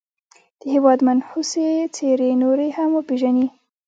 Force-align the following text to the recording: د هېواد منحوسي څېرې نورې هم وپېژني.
د 0.59 0.61
هېواد 0.73 0.99
منحوسي 1.07 1.67
څېرې 1.95 2.31
نورې 2.43 2.67
هم 2.77 2.89
وپېژني. 2.95 3.47